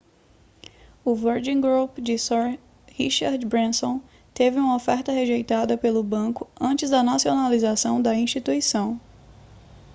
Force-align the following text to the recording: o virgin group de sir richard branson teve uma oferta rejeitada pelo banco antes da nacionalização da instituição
o 1.05 1.13
virgin 1.13 1.61
group 1.61 2.01
de 2.03 2.17
sir 2.17 2.57
richard 2.97 3.45
branson 3.45 4.01
teve 4.33 4.57
uma 4.59 4.73
oferta 4.75 5.11
rejeitada 5.11 5.77
pelo 5.77 6.01
banco 6.01 6.49
antes 6.59 6.89
da 6.89 7.03
nacionalização 7.03 8.01
da 8.01 8.15
instituição 8.15 8.99